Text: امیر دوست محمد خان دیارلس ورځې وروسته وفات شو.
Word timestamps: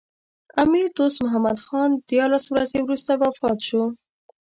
امیر 0.63 0.87
دوست 0.97 1.17
محمد 1.23 1.57
خان 1.65 1.89
دیارلس 2.09 2.45
ورځې 2.49 2.77
وروسته 2.81 3.11
وفات 3.21 3.59
شو. 3.67 3.83